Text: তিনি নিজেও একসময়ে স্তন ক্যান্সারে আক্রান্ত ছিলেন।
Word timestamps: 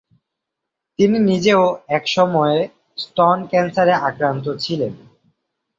তিনি 0.99 1.17
নিজেও 1.29 1.63
একসময়ে 1.89 2.59
স্তন 2.97 3.37
ক্যান্সারে 3.47 3.93
আক্রান্ত 4.07 4.45
ছিলেন। 4.63 4.93